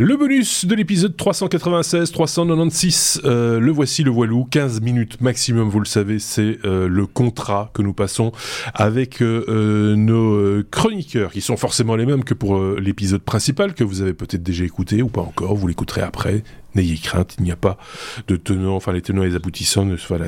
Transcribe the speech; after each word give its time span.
Le 0.00 0.16
bonus 0.16 0.64
de 0.64 0.76
l'épisode 0.76 1.16
396, 1.16 2.12
396, 2.12 3.22
euh, 3.24 3.58
le 3.58 3.72
voici 3.72 4.04
le 4.04 4.12
voilou, 4.12 4.44
15 4.48 4.80
minutes 4.80 5.20
maximum, 5.20 5.68
vous 5.68 5.80
le 5.80 5.86
savez, 5.86 6.20
c'est 6.20 6.60
euh, 6.64 6.86
le 6.86 7.04
contrat 7.06 7.72
que 7.74 7.82
nous 7.82 7.92
passons 7.92 8.30
avec 8.74 9.20
euh, 9.20 9.96
nos 9.96 10.62
chroniqueurs, 10.70 11.32
qui 11.32 11.40
sont 11.40 11.56
forcément 11.56 11.96
les 11.96 12.06
mêmes 12.06 12.22
que 12.22 12.34
pour 12.34 12.60
l'épisode 12.76 13.22
principal, 13.22 13.74
que 13.74 13.82
vous 13.82 14.00
avez 14.00 14.14
peut-être 14.14 14.44
déjà 14.44 14.64
écouté 14.64 15.02
ou 15.02 15.08
pas 15.08 15.22
encore, 15.22 15.56
vous 15.56 15.66
l'écouterez 15.66 16.02
après, 16.02 16.44
n'ayez 16.76 16.96
crainte, 16.96 17.34
il 17.40 17.44
n'y 17.46 17.50
a 17.50 17.56
pas 17.56 17.76
de 18.28 18.36
tenants, 18.36 18.76
enfin 18.76 18.92
les 18.92 19.02
tenants 19.02 19.24
et 19.24 19.30
les 19.30 19.34
aboutissants, 19.34 19.84
voilà, 20.06 20.26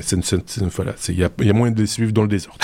voilà, 0.75 0.95
il 1.09 1.15
y 1.15 1.23
a, 1.23 1.31
y 1.43 1.51
a 1.51 1.53
moyen 1.53 1.73
de 1.73 1.81
les 1.81 1.87
suivre 1.87 2.11
dans 2.11 2.23
le 2.23 2.29
désordre. 2.29 2.59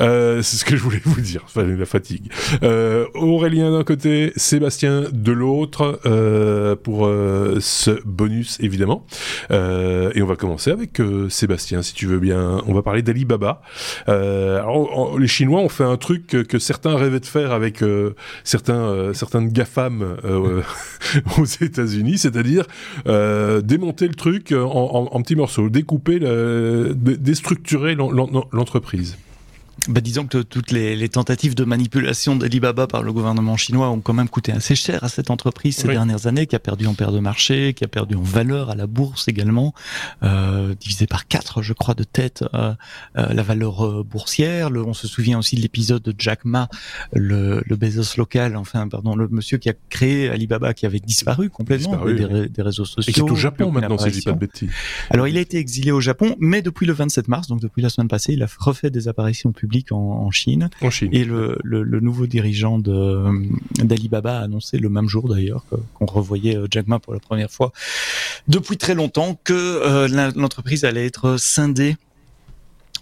Euh, 0.00 0.42
c'est 0.42 0.56
ce 0.56 0.64
que 0.64 0.76
je 0.76 0.82
voulais 0.82 1.00
vous 1.04 1.20
dire, 1.20 1.44
la 1.56 1.86
fatigue. 1.86 2.30
Euh, 2.62 3.06
Aurélien 3.14 3.72
d'un 3.72 3.84
côté, 3.84 4.32
Sébastien 4.36 5.04
de 5.12 5.32
l'autre, 5.32 6.00
euh, 6.06 6.76
pour 6.76 7.06
euh, 7.06 7.58
ce 7.60 8.02
bonus 8.04 8.58
évidemment. 8.60 9.04
Euh, 9.50 10.10
et 10.14 10.22
on 10.22 10.26
va 10.26 10.36
commencer 10.36 10.70
avec 10.70 11.00
Sébastien, 11.28 11.82
si 11.82 11.94
tu 11.94 12.06
veux 12.06 12.18
bien. 12.18 12.62
On 12.66 12.74
va 12.74 12.82
parler 12.82 13.02
d'Alibaba. 13.02 13.62
alors, 14.06 15.18
les 15.18 15.26
Chinois 15.26 15.60
ont 15.60 15.68
fait 15.68 15.84
un 15.84 15.96
truc 15.96 16.26
que, 16.26 16.58
certains 16.58 16.96
rêvaient 16.96 17.20
de 17.20 17.26
faire 17.26 17.52
avec 17.52 17.82
certains, 18.44 19.12
certaines 19.14 19.48
GAFAM 19.48 20.16
aux 21.38 21.44
États-Unis, 21.44 22.18
c'est-à-dire 22.18 22.66
démonter 23.62 24.08
le 24.08 24.14
truc 24.14 24.52
en, 24.52 25.22
petits 25.22 25.36
morceaux, 25.36 25.68
découper, 25.68 26.20
déstructurer 26.94 27.94
l'entreprise. 27.94 29.16
Bah, 29.88 30.02
disons 30.02 30.26
que 30.26 30.42
toutes 30.42 30.70
les, 30.70 31.08
tentatives 31.08 31.54
de 31.54 31.64
manipulation 31.64 32.36
d'Alibaba 32.36 32.86
par 32.86 33.02
le 33.02 33.10
gouvernement 33.10 33.56
chinois 33.56 33.88
ont 33.88 34.00
quand 34.00 34.12
même 34.12 34.28
coûté 34.28 34.52
assez 34.52 34.74
cher 34.74 35.02
à 35.02 35.08
cette 35.08 35.30
entreprise 35.30 35.76
ces 35.76 35.88
dernières 35.88 36.26
années, 36.26 36.46
qui 36.46 36.54
a 36.54 36.58
perdu 36.58 36.86
en 36.86 36.92
perte 36.92 37.14
de 37.14 37.20
marché, 37.20 37.72
qui 37.72 37.84
a 37.84 37.88
perdu 37.88 38.14
en 38.14 38.20
valeur 38.20 38.68
à 38.68 38.74
la 38.74 38.86
bourse 38.86 39.28
également, 39.28 39.72
euh, 40.22 40.74
divisé 40.78 41.06
par 41.06 41.26
quatre, 41.26 41.62
je 41.62 41.72
crois, 41.72 41.94
de 41.94 42.04
tête 42.04 42.44
euh, 42.52 42.74
euh, 43.16 43.32
la 43.32 43.42
valeur 43.42 43.86
euh, 43.86 44.04
boursière. 44.04 44.68
Le, 44.68 44.84
on 44.84 44.92
se 44.92 45.08
souvient 45.08 45.38
aussi 45.38 45.56
de 45.56 45.62
l'épisode 45.62 46.02
de 46.02 46.14
Jack 46.18 46.44
Ma, 46.44 46.68
le, 47.14 47.62
le 47.64 47.76
Bezos 47.76 48.18
local, 48.18 48.56
enfin, 48.56 48.88
pardon, 48.88 49.16
le 49.16 49.26
monsieur 49.28 49.56
qui 49.56 49.70
a 49.70 49.74
créé 49.88 50.28
Alibaba, 50.28 50.74
qui 50.74 50.84
avait 50.84 51.00
disparu 51.00 51.48
complètement 51.48 52.04
des, 52.04 52.62
réseaux 52.62 52.84
sociaux. 52.84 53.10
Et 53.10 53.12
qui 53.14 53.20
est 53.20 53.30
au 53.30 53.36
Japon 53.36 53.72
maintenant, 53.72 53.96
si 53.96 54.10
je 54.10 54.14
dis 54.18 54.22
pas 54.22 54.32
de 54.32 54.38
bêtises. 54.38 54.70
Alors, 55.08 55.28
il 55.28 55.38
a 55.38 55.40
été 55.40 55.56
exilé 55.56 55.92
au 55.92 56.00
Japon, 56.02 56.36
mais 56.38 56.60
depuis 56.60 56.84
le 56.84 56.92
27 56.92 57.28
mars, 57.28 57.48
donc 57.48 57.60
depuis 57.60 57.80
la 57.80 57.88
semaine 57.88 58.08
passée, 58.08 58.34
il 58.34 58.42
a 58.42 58.48
refait 58.58 58.90
des 58.90 59.08
apparitions 59.08 59.52
publiques 59.52 59.77
en, 59.90 60.30
Chine. 60.30 60.68
Et 61.12 61.24
le, 61.24 62.00
nouveau 62.00 62.26
dirigeant 62.26 62.78
d'Alibaba 62.78 64.38
a 64.38 64.42
annoncé 64.42 64.78
le 64.78 64.88
même 64.88 65.08
jour 65.08 65.28
d'ailleurs 65.28 65.64
qu'on 65.94 66.06
revoyait 66.06 66.56
euh, 66.56 66.66
Jack 66.70 66.86
Ma 66.86 66.98
pour 66.98 67.12
la 67.12 67.20
première 67.20 67.50
fois 67.50 67.72
depuis 68.46 68.76
très 68.76 68.94
longtemps 68.94 69.38
que 69.42 69.52
euh, 69.52 70.32
l'entreprise 70.36 70.84
allait 70.84 71.06
être 71.06 71.36
scindée 71.38 71.96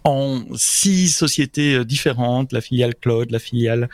en 0.05 0.42
six 0.55 1.08
sociétés 1.08 1.74
euh, 1.74 1.84
différentes, 1.84 2.52
la 2.52 2.60
filiale 2.60 2.94
cloud, 2.94 3.30
la 3.30 3.38
filiale 3.38 3.88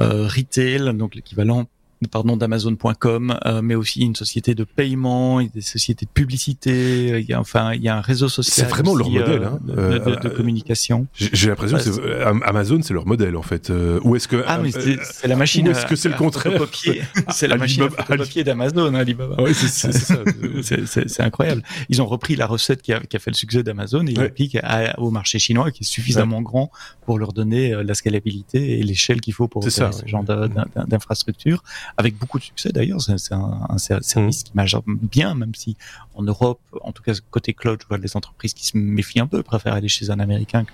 retail, 0.00 0.96
donc 0.96 1.14
l'équivalent 1.14 1.66
pardon 2.06 2.36
d'Amazon.com, 2.36 3.38
euh, 3.44 3.60
mais 3.62 3.74
aussi 3.74 4.02
une 4.02 4.14
société 4.14 4.54
de 4.54 4.62
paiement, 4.62 5.42
des 5.42 5.60
sociétés 5.60 6.06
de 6.06 6.10
publicité. 6.10 7.18
Il 7.20 7.26
y 7.26 7.32
a 7.32 7.40
enfin 7.40 7.72
il 7.74 7.82
y 7.82 7.88
a 7.88 7.96
un 7.96 8.00
réseau 8.00 8.28
social. 8.28 8.66
C'est 8.66 8.70
vraiment 8.70 8.94
leur 8.94 9.10
modèle 9.10 9.42
hein. 9.42 9.58
euh, 9.70 9.98
de, 9.98 10.28
de, 10.28 10.28
communication. 10.28 11.08
J'ai 11.14 11.48
l'impression 11.48 11.78
que 11.78 12.22
Amazon 12.44 12.80
c'est 12.82 12.94
leur 12.94 13.06
modèle 13.06 13.36
en 13.36 13.42
fait. 13.42 13.70
Euh, 13.70 13.98
ou 14.04 14.14
est-ce 14.14 14.28
que 14.28 14.44
ah 14.46 14.60
c'est 15.02 15.26
la 15.26 15.36
machine. 15.36 15.66
Est-ce 15.66 15.86
que 15.86 15.96
c'est 15.96 16.08
le 16.08 16.14
contraire 16.14 16.52
C'est 17.30 17.48
la 17.48 17.56
machine 17.56 17.82
à 17.82 17.90
photocopier 17.90 18.44
d'Amazon, 18.44 18.94
hein, 18.94 19.00
Alibaba. 19.00 19.36
C'est 19.52 19.92
ça. 19.92 20.18
c'est 20.62 21.20
incroyable. 21.20 21.62
Ils 21.88 22.00
ont 22.00 22.06
repris 22.06 22.36
la 22.36 22.46
recette 22.46 22.82
qui 22.82 22.92
a, 22.92 23.00
qui 23.00 23.16
a 23.16 23.18
fait 23.18 23.30
le 23.30 23.36
succès 23.36 23.62
d'Amazon 23.62 24.06
et 24.06 24.12
ils 24.12 24.18
l'appliquent 24.18 24.58
au 24.98 25.10
marché 25.10 25.38
chinois 25.38 25.70
qui 25.72 25.82
est 25.82 25.86
suffisamment 25.86 26.42
grand 26.42 26.70
pour 27.04 27.18
leur 27.18 27.32
donner 27.32 27.82
la 27.82 27.94
scalabilité 27.94 28.78
et 28.78 28.82
l'échelle 28.82 29.20
qu'il 29.20 29.34
faut 29.34 29.48
pour 29.48 29.64
ce 29.64 29.90
genre 30.06 30.24
d'infrastructure 30.24 31.62
avec 31.96 32.16
beaucoup 32.16 32.38
de 32.38 32.44
succès 32.44 32.70
d'ailleurs. 32.70 33.00
C'est 33.00 33.32
un, 33.32 33.78
service 33.78 34.42
qui 34.42 34.52
marche 34.54 34.76
bien, 34.86 35.34
même 35.34 35.54
si 35.54 35.76
en 36.14 36.22
Europe, 36.22 36.60
en 36.82 36.92
tout 36.92 37.02
cas 37.02 37.12
côté 37.30 37.54
cloud, 37.54 37.78
je 37.82 37.86
vois 37.86 37.98
des 37.98 38.16
entreprises 38.16 38.54
qui 38.54 38.66
se 38.66 38.76
méfient 38.76 39.20
un 39.20 39.26
peu, 39.26 39.42
préfèrent 39.42 39.74
aller 39.74 39.88
chez 39.88 40.10
un 40.10 40.18
Américain 40.20 40.64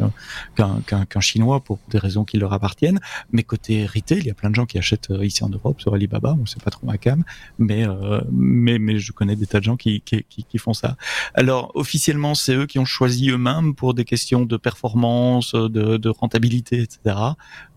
qu'un 0.56 1.20
Chinois 1.20 1.60
pour 1.60 1.78
des 1.88 1.98
raisons 1.98 2.24
qui 2.24 2.38
leur 2.38 2.52
appartiennent. 2.52 3.00
Mais 3.32 3.42
côté 3.42 3.86
retail, 3.86 4.18
il 4.18 4.26
y 4.26 4.30
a 4.30 4.34
plein 4.34 4.50
de 4.50 4.54
gens 4.54 4.66
qui 4.66 4.78
achètent 4.78 5.10
euh, 5.10 5.24
ici 5.24 5.44
en 5.44 5.48
Europe 5.48 5.80
sur 5.80 5.94
Alibaba, 5.94 6.36
on 6.40 6.46
sait 6.46 6.60
pas 6.60 6.70
trop 6.70 6.86
ma 6.86 6.98
cam, 6.98 7.24
mais 7.58 7.86
euh, 7.86 8.20
mais 8.30 8.78
mais 8.78 8.98
je 8.98 9.12
connais 9.12 9.36
des 9.36 9.46
tas 9.46 9.58
de 9.58 9.64
gens 9.64 9.76
qui 9.76 10.00
qui, 10.00 10.58
font 10.58 10.72
ça. 10.72 10.96
Alors 11.34 11.72
officiellement, 11.74 12.34
c'est 12.34 12.54
eux 12.54 12.66
qui 12.66 12.78
ont 12.78 12.84
choisi 12.84 13.30
eux-mêmes 13.30 13.74
pour 13.74 13.92
des 13.94 14.04
questions 14.04 14.44
de 14.44 14.56
performance, 14.56 15.54
de, 15.54 15.96
de 15.96 16.08
rentabilité, 16.08 16.80
etc. 16.80 17.16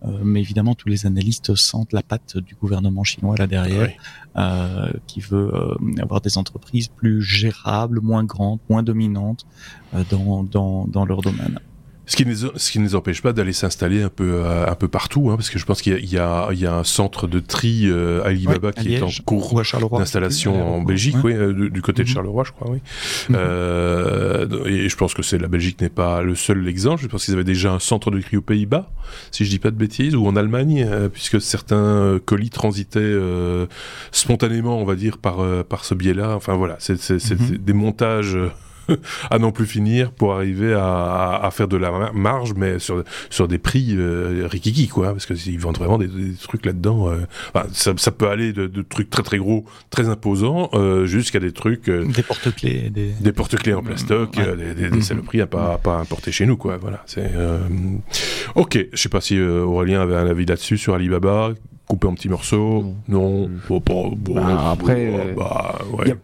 Euh, 0.04 0.20
mais 0.22 0.40
évidemment, 0.40 0.74
tous 0.74 0.88
les 0.88 1.06
analystes 1.06 1.54
sentent 1.54 1.92
la 1.92 2.02
patte 2.02 2.38
du 2.38 2.54
gouvernement 2.54 3.04
chinois 3.04 3.27
là 3.36 3.46
derrière, 3.46 3.90
euh, 4.36 4.92
qui 5.06 5.20
veut 5.20 5.50
euh, 5.54 5.74
avoir 6.02 6.20
des 6.20 6.38
entreprises 6.38 6.88
plus 6.88 7.22
gérables, 7.22 8.00
moins 8.00 8.24
grandes, 8.24 8.60
moins 8.68 8.82
dominantes 8.82 9.46
euh, 9.94 10.04
dans, 10.10 10.44
dans, 10.44 10.86
dans 10.86 11.04
leur 11.04 11.22
domaine. 11.22 11.58
Ce 12.08 12.16
qui 12.16 12.24
ne 12.24 12.34
ce 12.34 12.70
qui 12.72 12.78
ne 12.78 12.84
les 12.84 12.94
empêche 12.94 13.20
pas 13.20 13.34
d'aller 13.34 13.52
s'installer 13.52 14.02
un 14.02 14.08
peu 14.08 14.40
euh, 14.42 14.66
un 14.66 14.74
peu 14.74 14.88
partout, 14.88 15.28
hein, 15.30 15.36
parce 15.36 15.50
que 15.50 15.58
je 15.58 15.66
pense 15.66 15.82
qu'il 15.82 16.02
y, 16.02 16.14
y, 16.14 16.18
a 16.18 16.48
il 16.52 16.58
y 16.58 16.66
a 16.66 16.74
un 16.74 16.82
centre 16.82 17.26
de 17.26 17.38
tri 17.38 17.82
euh, 17.84 18.24
Alibaba 18.24 18.72
qui 18.72 18.94
est 18.94 19.02
en 19.02 19.10
cours 19.26 19.62
d'installation 19.98 20.76
en 20.76 20.80
Belgique, 20.80 21.16
oui, 21.22 21.34
euh, 21.34 21.68
du, 21.68 21.82
côté 21.82 22.04
de 22.04 22.08
mhm. 22.08 22.14
Charleroi, 22.14 22.44
je 22.44 22.52
crois, 22.52 22.70
oui. 22.70 22.78
Mhm. 23.28 23.36
euh, 23.38 24.64
et 24.64 24.88
je 24.88 24.96
pense 24.96 25.12
que 25.12 25.22
c'est 25.22 25.36
la 25.36 25.48
Belgique 25.48 25.82
n'est 25.82 25.90
pas 25.90 26.22
le 26.22 26.34
seul 26.34 26.66
exemple. 26.66 27.02
Je 27.02 27.08
pense 27.08 27.26
qu'ils 27.26 27.34
avaient 27.34 27.44
déjà 27.44 27.72
un 27.74 27.78
centre 27.78 28.10
de 28.10 28.18
tri 28.22 28.38
aux 28.38 28.42
Pays-Bas, 28.42 28.90
si 29.30 29.44
je 29.44 29.50
dis 29.50 29.58
pas 29.58 29.70
de 29.70 29.76
bêtises, 29.76 30.14
ou 30.14 30.26
en 30.26 30.34
Allemagne, 30.34 30.88
puisque 31.12 31.42
certains 31.42 32.18
colis 32.24 32.48
transitaient 32.48 33.16
spontanément, 34.12 34.80
on 34.80 34.84
va 34.84 34.94
dire, 34.94 35.18
par 35.18 35.44
par 35.66 35.84
ce 35.84 35.94
biais-là. 35.94 36.34
Enfin 36.36 36.54
voilà, 36.54 36.76
c'est 36.78 36.94
mhm. 37.12 37.58
des 37.58 37.74
montages 37.74 38.38
à 39.30 39.38
non 39.38 39.52
plus 39.52 39.66
finir 39.66 40.12
pour 40.12 40.32
arriver 40.34 40.72
à, 40.74 41.40
à, 41.42 41.50
faire 41.50 41.68
de 41.68 41.76
la 41.76 42.12
marge, 42.12 42.54
mais 42.56 42.78
sur, 42.78 43.04
sur 43.30 43.48
des 43.48 43.58
prix 43.58 43.94
euh, 43.96 44.46
rikiki, 44.50 44.88
quoi, 44.88 45.12
parce 45.12 45.26
qu'ils 45.26 45.58
vendent 45.58 45.78
vraiment 45.78 45.98
des, 45.98 46.08
trucs 46.42 46.64
là-dedans. 46.66 47.10
Euh, 47.10 47.18
ça, 47.72 47.92
ça, 47.96 48.10
peut 48.10 48.28
aller 48.28 48.52
de, 48.52 48.66
de, 48.66 48.82
trucs 48.82 49.10
très 49.10 49.22
très 49.22 49.38
gros, 49.38 49.64
très 49.90 50.08
imposants, 50.08 50.70
euh, 50.74 51.06
jusqu'à 51.06 51.40
des 51.40 51.52
trucs... 51.52 51.88
Euh, 51.88 52.04
des 52.06 52.22
porte-clés. 52.22 52.90
Des, 52.90 53.12
des 53.20 53.32
porte-clés 53.32 53.74
en 53.74 53.82
plastoc, 53.82 54.36
ouais. 54.36 54.56
des, 54.56 54.74
des, 54.74 54.90
des 54.90 54.98
mm-hmm. 54.98 55.02
saloperies 55.02 55.40
à 55.40 55.46
pas, 55.46 55.74
à 55.74 55.78
pas 55.78 55.96
importer 55.96 56.32
chez 56.32 56.46
nous, 56.46 56.56
quoi. 56.56 56.76
Voilà, 56.78 57.02
c'est... 57.06 57.30
Ok, 58.54 58.78
je 58.92 58.96
sais 58.96 59.08
pas 59.08 59.20
si 59.20 59.40
Aurélien 59.40 60.00
avait 60.00 60.16
un 60.16 60.26
avis 60.26 60.46
là-dessus 60.46 60.78
sur 60.78 60.94
Alibaba, 60.94 61.52
couper 61.86 62.06
en 62.06 62.14
petits 62.14 62.28
morceaux. 62.28 62.94
Non. 63.08 63.48
non. 63.48 63.50
Bon, 63.68 63.82
bon, 64.16 64.34
bah, 64.34 64.70
après, 64.72 65.34
bah, 65.36 65.78
ouais 65.92 66.14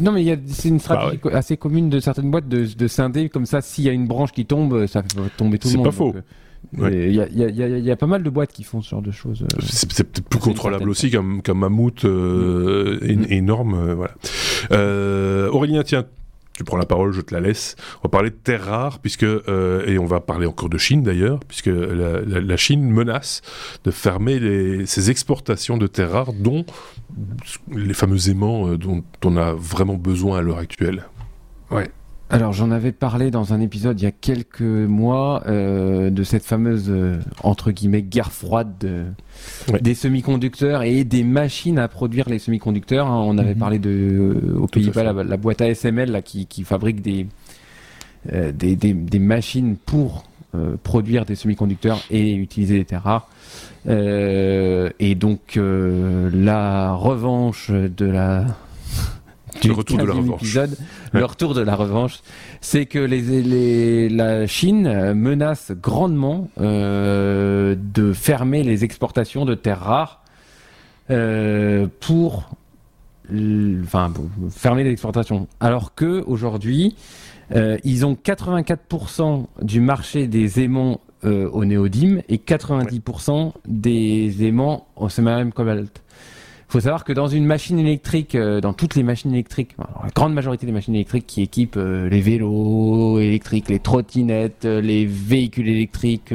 non, 0.00 0.12
mais 0.12 0.38
c'est 0.46 0.68
une 0.68 0.80
stratégie 0.80 1.20
bah 1.22 1.30
assez 1.34 1.56
commune 1.56 1.90
de 1.90 2.00
certaines 2.00 2.30
boîtes 2.30 2.48
de, 2.48 2.66
de 2.66 2.88
scinder 2.88 3.28
comme 3.28 3.46
ça. 3.46 3.60
S'il 3.60 3.84
y 3.84 3.88
a 3.88 3.92
une 3.92 4.06
branche 4.06 4.32
qui 4.32 4.46
tombe, 4.46 4.86
ça 4.86 5.02
fait 5.02 5.08
tomber 5.36 5.58
tout 5.58 5.68
le 5.68 5.76
monde. 5.76 5.86
C'est 5.86 5.90
pas 5.90 5.96
faux. 5.96 6.14
Il 6.72 7.14
y, 7.14 7.20
a, 7.20 7.28
y, 7.28 7.44
a, 7.44 7.48
y, 7.78 7.90
a, 7.90 7.96
pas 7.96 8.06
mal 8.06 8.22
de 8.22 8.30
boîtes 8.30 8.52
qui 8.52 8.64
font 8.64 8.82
ce 8.82 8.90
genre 8.90 9.02
de 9.02 9.10
choses. 9.10 9.42
Euh, 9.42 9.60
c'est 9.62 9.88
peut-être 9.88 10.22
plus 10.22 10.40
contrôlable 10.40 10.88
aussi 10.88 11.10
qu'un 11.10 11.54
mammouth 11.54 12.04
euh, 12.04 12.98
mm. 13.02 13.26
énorme. 13.30 13.74
Euh, 13.74 13.94
voilà. 13.94 14.14
Euh, 14.72 15.48
Aurélien, 15.50 15.82
tiens, 15.82 16.04
tu 16.56 16.64
prends 16.64 16.76
la 16.76 16.86
parole, 16.86 17.12
je 17.12 17.20
te 17.20 17.34
la 17.34 17.40
laisse. 17.40 17.76
On 17.98 18.08
va 18.08 18.10
parler 18.10 18.30
de 18.30 18.36
terres 18.36 18.66
rares, 18.66 19.00
puisque, 19.00 19.24
euh, 19.24 19.84
et 19.86 19.98
on 19.98 20.06
va 20.06 20.20
parler 20.20 20.46
encore 20.46 20.68
de 20.68 20.78
Chine 20.78 21.02
d'ailleurs, 21.02 21.40
puisque 21.40 21.66
la, 21.66 22.20
la, 22.20 22.40
la, 22.40 22.56
Chine 22.56 22.88
menace 22.88 23.42
de 23.82 23.90
fermer 23.90 24.38
les, 24.38 24.86
ses 24.86 25.10
exportations 25.10 25.76
de 25.76 25.86
terres 25.86 26.12
rares, 26.12 26.32
dont 26.32 26.64
les 27.72 27.94
fameux 27.94 28.30
aimants 28.30 28.68
euh, 28.68 28.78
dont 28.78 29.02
on 29.24 29.36
a 29.36 29.52
vraiment 29.52 29.94
besoin 29.94 30.38
à 30.38 30.42
l'heure 30.42 30.58
actuelle. 30.58 31.04
Ouais, 31.70 31.90
alors 32.30 32.52
j'en 32.52 32.70
avais 32.70 32.92
parlé 32.92 33.30
dans 33.30 33.52
un 33.52 33.60
épisode 33.60 34.00
il 34.00 34.04
y 34.04 34.06
a 34.06 34.10
quelques 34.12 34.60
mois 34.62 35.42
euh, 35.46 36.10
de 36.10 36.22
cette 36.22 36.44
fameuse 36.44 36.86
euh, 36.88 37.18
entre 37.42 37.70
guillemets 37.70 38.02
guerre 38.02 38.32
froide 38.32 38.72
de, 38.80 39.04
ouais. 39.70 39.80
des 39.80 39.94
semi-conducteurs 39.94 40.82
et 40.82 41.04
des 41.04 41.22
machines 41.22 41.78
à 41.78 41.88
produire 41.88 42.28
les 42.28 42.38
semi-conducteurs. 42.38 43.06
Hein. 43.06 43.22
On 43.26 43.38
avait 43.38 43.50
mm 43.50 43.56
-hmm. 43.56 43.58
parlé 43.58 43.78
de 43.78 43.90
euh, 43.90 44.58
aux 44.58 44.66
Pays-Bas 44.66 45.04
la, 45.04 45.12
la, 45.24 45.36
boîte 45.36 45.60
ASML 45.60 46.10
là, 46.10 46.22
qui, 46.22 46.46
qui 46.46 46.64
fabrique 46.64 47.02
des, 47.02 47.26
euh, 48.32 48.52
des, 48.52 48.74
des, 48.76 48.94
des, 48.94 49.18
machines 49.18 49.76
pour 49.76 50.24
euh, 50.54 50.76
produire 50.82 51.24
des 51.26 51.34
semi-conducteurs 51.34 52.00
et 52.10 52.34
utiliser 52.34 52.78
des 52.78 52.84
terres 52.84 53.02
rares. 53.02 53.28
et 54.98 55.14
donc 55.14 55.58
la 56.50 56.94
revanche 56.94 57.70
de 57.70 58.06
la 58.06 58.46
le 59.68 59.74
retour 59.74 59.98
de 59.98 60.04
la 60.04 60.14
revanche. 60.14 60.42
Épisode, 60.42 60.76
le 61.12 61.24
retour 61.24 61.54
de 61.54 61.60
la 61.60 61.74
revanche, 61.74 62.20
c'est 62.60 62.86
que 62.86 62.98
les, 62.98 63.20
les, 63.42 64.08
la 64.08 64.46
Chine 64.46 65.14
menace 65.14 65.72
grandement 65.72 66.48
euh, 66.60 67.74
de 67.78 68.12
fermer 68.12 68.62
les 68.62 68.84
exportations 68.84 69.44
de 69.44 69.54
terres 69.54 69.80
rares 69.80 70.20
pour, 72.00 72.48
enfin, 73.30 74.12
fermer 74.50 74.84
l'exportation. 74.84 75.48
Alors 75.60 75.94
que 75.94 76.24
aujourd'hui, 76.26 76.96
ils 77.52 78.06
ont 78.06 78.14
84% 78.14 79.46
du 79.60 79.80
marché 79.80 80.26
des 80.26 80.60
aimants 80.60 81.00
au 81.24 81.64
néodyme 81.64 82.22
et 82.28 82.38
90% 82.38 83.52
des 83.66 84.46
aimants 84.46 84.86
au 84.96 85.10
sodium 85.10 85.52
cobalt 85.52 86.03
faut 86.74 86.80
savoir 86.80 87.04
que 87.04 87.12
dans 87.12 87.28
une 87.28 87.44
machine 87.44 87.78
électrique, 87.78 88.34
euh, 88.34 88.60
dans 88.60 88.72
toutes 88.72 88.96
les 88.96 89.04
machines 89.04 89.32
électriques, 89.32 89.76
la 89.78 90.10
grande 90.12 90.34
majorité 90.34 90.66
des 90.66 90.72
machines 90.72 90.96
électriques 90.96 91.28
qui 91.28 91.40
équipent 91.40 91.76
euh, 91.76 92.08
les 92.08 92.20
vélos 92.20 93.20
électriques, 93.20 93.68
les 93.68 93.78
trottinettes, 93.78 94.64
euh, 94.64 94.80
les 94.80 95.06
véhicules 95.06 95.68
électriques, 95.68 96.34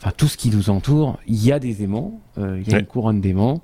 enfin 0.00 0.12
tout 0.16 0.28
ce 0.28 0.36
qui 0.36 0.50
nous 0.50 0.70
entoure, 0.70 1.18
il 1.26 1.44
y 1.44 1.50
a 1.50 1.58
des 1.58 1.82
aimants, 1.82 2.20
il 2.38 2.62
y 2.68 2.72
a 2.72 2.78
une 2.78 2.86
couronne 2.86 3.20
d'aimants, 3.20 3.60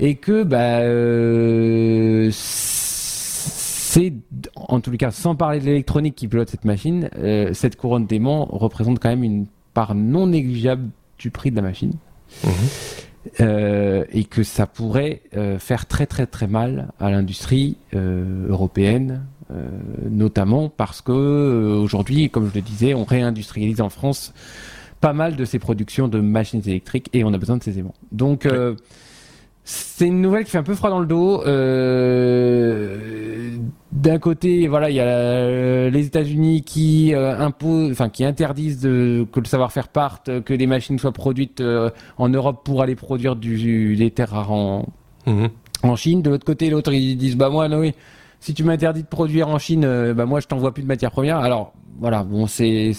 et 0.00 0.16
que 0.16 0.42
bah 0.42 0.80
c'est 2.32 4.14
en 4.56 4.80
tous 4.80 4.90
les 4.90 4.98
cas, 4.98 5.12
sans 5.12 5.36
parler 5.36 5.60
de 5.60 5.66
l'électronique 5.66 6.16
qui 6.16 6.26
pilote 6.26 6.50
cette 6.50 6.64
machine, 6.64 7.08
cette 7.52 7.76
couronne 7.76 8.06
d'aimants 8.06 8.48
représente 8.50 8.98
quand 8.98 9.10
même 9.10 9.22
une 9.22 9.46
part 9.74 9.94
non 9.94 10.26
négligeable 10.26 10.88
du 11.20 11.30
prix 11.30 11.52
de 11.52 11.56
la 11.56 11.62
machine. 11.62 11.92
Mmh. 12.42 12.48
Euh, 13.40 14.04
et 14.12 14.24
que 14.24 14.42
ça 14.42 14.66
pourrait 14.66 15.22
euh, 15.36 15.58
faire 15.58 15.86
très 15.86 16.06
très 16.06 16.26
très 16.26 16.46
mal 16.46 16.88
à 16.98 17.10
l'industrie 17.10 17.76
euh, 17.94 18.48
européenne, 18.48 19.24
notamment 20.10 20.68
parce 20.68 21.00
que 21.00 21.10
aujourd'hui, 21.82 22.28
comme 22.28 22.50
je 22.50 22.54
le 22.54 22.60
disais, 22.60 22.92
on 22.92 23.04
réindustrialise 23.04 23.80
en 23.80 23.88
France 23.88 24.34
pas 25.00 25.14
mal 25.14 25.36
de 25.36 25.44
ces 25.46 25.58
productions 25.58 26.06
de 26.06 26.20
machines 26.20 26.60
électriques 26.66 27.08
et 27.14 27.24
on 27.24 27.32
a 27.32 27.38
besoin 27.38 27.56
de 27.56 27.62
ces 27.62 27.78
aimants. 27.78 27.94
Donc 28.12 28.46
c'est 29.70 30.06
une 30.06 30.22
nouvelle 30.22 30.44
qui 30.44 30.50
fait 30.52 30.56
un 30.58 30.62
peu 30.62 30.74
froid 30.74 30.88
dans 30.88 30.98
le 30.98 31.04
dos. 31.04 31.42
Euh, 31.44 32.96
d'un 33.92 34.18
côté, 34.18 34.66
voilà, 34.66 34.88
il 34.88 34.96
y 34.96 35.00
a 35.00 35.90
les 35.90 36.06
États-Unis 36.06 36.62
qui 36.62 37.12
euh, 37.12 37.38
imposent, 37.38 37.92
enfin 37.92 38.08
qui 38.08 38.24
interdisent 38.24 38.80
que 38.80 39.26
le 39.40 39.44
savoir-faire 39.44 39.88
parte, 39.88 40.42
que 40.42 40.54
les 40.54 40.66
machines 40.66 40.98
soient 40.98 41.12
produites 41.12 41.60
euh, 41.60 41.90
en 42.16 42.30
Europe 42.30 42.64
pour 42.64 42.80
aller 42.80 42.94
produire 42.94 43.36
du, 43.36 43.94
des 43.94 44.10
terres 44.10 44.30
rares 44.30 44.52
en, 44.52 44.86
mhm. 45.26 45.50
en 45.82 45.96
Chine. 45.96 46.22
De 46.22 46.30
l'autre 46.30 46.46
côté, 46.46 46.70
l'autre 46.70 46.94
ils 46.94 47.16
disent 47.16 47.36
bah 47.36 47.50
moi, 47.50 47.68
non, 47.68 47.80
oui, 47.80 47.92
si 48.40 48.54
tu 48.54 48.64
m'interdis 48.64 49.02
de 49.02 49.08
produire 49.08 49.48
en 49.48 49.58
Chine, 49.58 50.14
bah 50.14 50.24
moi 50.24 50.40
je 50.40 50.46
t'envoie 50.46 50.72
plus 50.72 50.82
de 50.82 50.88
matières 50.88 51.10
premières. 51.10 51.40
Alors 51.40 51.74
voilà, 52.00 52.22
bon 52.24 52.46
c'est 52.46 52.92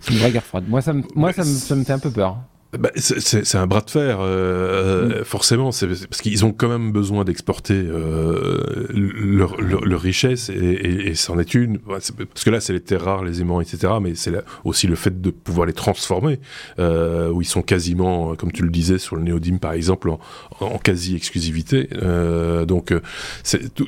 c'est 0.00 0.12
une 0.14 0.20
vraie 0.20 0.32
guerre 0.32 0.42
froide. 0.42 0.64
Moi 0.68 0.80
ça 0.80 0.94
me, 0.94 1.02
moi 1.14 1.34
ça 1.34 1.42
me, 1.42 1.48
ça 1.48 1.74
me 1.74 1.84
fait 1.84 1.92
un 1.92 1.98
peu 1.98 2.10
peur. 2.10 2.38
Bah, 2.72 2.90
c'est 2.96 3.54
un 3.56 3.66
bras 3.66 3.80
de 3.80 3.90
fer, 3.90 4.18
euh, 4.20 5.20
mm. 5.20 5.24
forcément, 5.24 5.70
parce 5.70 6.20
qu'ils 6.20 6.44
ont 6.44 6.52
quand 6.52 6.68
même 6.68 6.90
besoin 6.90 7.24
d'exporter 7.24 7.74
euh, 7.74 8.86
leur, 8.92 9.60
leur, 9.60 10.00
richesse 10.00 10.50
et, 10.50 11.08
et, 11.08 11.14
c'en 11.14 11.38
est 11.38 11.54
une. 11.54 11.78
Parce 11.78 12.12
que 12.44 12.50
là, 12.50 12.60
c'est 12.60 12.72
les 12.72 12.80
terres 12.80 13.04
rares, 13.04 13.24
les 13.24 13.40
aimants, 13.40 13.60
etc. 13.60 13.94
Mais 14.02 14.14
c'est 14.14 14.32
aussi 14.64 14.88
le 14.88 14.96
fait 14.96 15.20
de 15.20 15.30
pouvoir 15.30 15.66
les 15.66 15.72
transformer, 15.72 16.40
euh, 16.78 17.30
où 17.30 17.40
ils 17.40 17.46
sont 17.46 17.62
quasiment, 17.62 18.34
comme 18.34 18.52
tu 18.52 18.62
le 18.62 18.70
disais, 18.70 18.98
sur 18.98 19.16
le 19.16 19.22
néodyme 19.22 19.58
par 19.58 19.72
exemple, 19.72 20.10
en, 20.10 20.18
en 20.60 20.78
quasi-exclusivité. 20.78 21.88
Euh, 22.02 22.66
donc, 22.66 22.92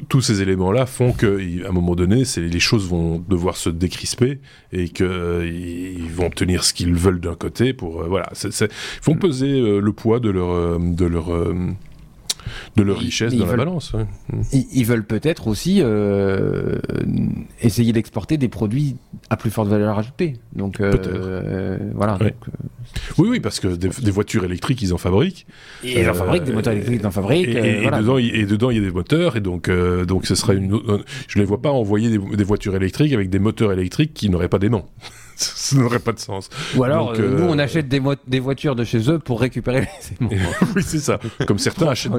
tous 0.08 0.20
ces 0.20 0.40
éléments-là 0.40 0.86
font 0.86 1.12
qu'à 1.12 1.26
un 1.26 1.72
moment 1.72 1.96
donné, 1.96 2.22
les 2.36 2.60
choses 2.60 2.88
vont 2.88 3.18
devoir 3.28 3.56
se 3.56 3.70
décrisper 3.70 4.38
et 4.72 4.88
qu'ils 4.88 6.10
vont 6.12 6.26
obtenir 6.26 6.64
ce 6.64 6.72
qu'ils 6.72 6.94
veulent 6.94 7.20
d'un 7.20 7.34
côté 7.34 7.72
pour 7.72 8.04
voilà. 8.04 8.30
Ils 8.68 9.02
font 9.02 9.14
peser 9.14 9.60
euh, 9.60 9.80
le 9.80 9.92
poids 9.92 10.20
de 10.20 10.30
leur, 10.30 10.50
euh, 10.50 10.78
de 10.80 11.04
leur 11.04 11.32
euh, 11.32 11.54
de 12.76 12.82
leur 12.82 12.98
richesse 12.98 13.34
dans 13.34 13.44
la 13.44 13.56
balance. 13.56 13.92
Ils, 14.52 14.84
veulent 14.84 15.04
peut-être 15.04 15.48
aussi 15.48 15.82
essayer 17.60 17.92
d'exporter 17.92 18.38
des 18.38 18.48
produits 18.48 18.96
à 19.28 19.36
plus 19.36 19.50
forte 19.50 19.68
valeur 19.68 19.98
ajoutée. 19.98 20.34
Donc 20.54 20.80
voilà. 20.80 22.16
oui, 23.18 23.28
oui, 23.28 23.40
parce 23.40 23.60
que 23.60 23.68
des, 23.68 24.10
voitures 24.10 24.44
électriques, 24.44 24.80
ils 24.80 24.94
en 24.94 24.98
fabriquent. 24.98 25.46
Et 25.84 26.00
ils 26.00 26.08
en 26.08 26.14
fabriquent, 26.14 26.44
des 26.44 26.52
moteurs 26.52 26.72
électriques, 26.72 27.00
ils 27.02 27.06
en 27.06 27.10
fabriquent. 27.10 27.48
Et, 27.48 27.90
dedans, 27.90 28.16
et, 28.16 28.46
dedans, 28.46 28.70
il 28.70 28.78
y 28.78 28.80
a 28.80 28.84
des 28.84 28.94
moteurs, 28.94 29.36
et 29.36 29.42
donc, 29.42 29.70
donc 30.06 30.24
ce 30.24 30.34
serait 30.34 30.56
une. 30.56 30.80
Je 31.26 31.38
ne 31.38 31.42
les 31.42 31.46
vois 31.46 31.60
pas 31.60 31.70
envoyer 31.70 32.08
des, 32.08 32.36
des, 32.36 32.44
voitures 32.44 32.74
électriques 32.76 33.12
avec 33.12 33.28
des 33.28 33.40
moteurs 33.40 33.72
électriques 33.72 34.14
qui 34.14 34.30
n'auraient 34.30 34.48
pas 34.48 34.58
d'aimants 34.58 34.88
ça 35.38 35.76
n'aurait 35.76 35.98
pas 35.98 36.12
de 36.12 36.18
sens. 36.18 36.50
Ou 36.76 36.84
alors, 36.84 37.12
euh, 37.12 37.38
nous, 37.38 37.44
on 37.44 37.58
euh, 37.58 37.62
achète 37.62 37.88
des, 37.88 38.02
des, 38.26 38.40
voitures 38.40 38.74
de 38.74 38.84
chez 38.84 39.10
eux 39.10 39.18
pour 39.18 39.40
récupérer 39.40 39.88
les 40.20 40.26
Oui, 40.76 40.82
c'est 40.82 40.98
ça. 40.98 41.18
Comme 41.46 41.58
certains, 41.58 41.88
achètent 41.88 42.12